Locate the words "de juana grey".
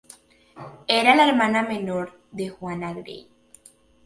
2.31-3.27